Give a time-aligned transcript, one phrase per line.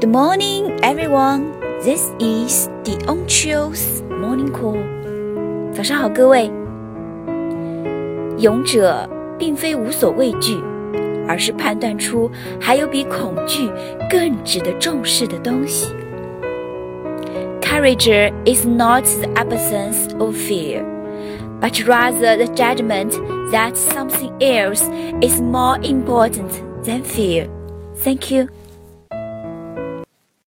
[0.00, 1.58] Good morning, everyone.
[1.82, 4.78] This is the Onchio's Morning Call.
[5.74, 6.48] 早上好，各位。
[8.38, 10.56] 勇者并非无所畏惧，
[11.26, 12.30] 而是判断出
[12.60, 13.68] 还有比恐惧
[14.08, 15.92] 更值得重视的东西。
[17.60, 20.84] Courage is not the absence of fear,
[21.60, 23.10] but rather the judgment
[23.50, 24.84] that something else
[25.20, 26.52] is more important
[26.84, 27.48] than fear.
[28.04, 28.46] Thank you.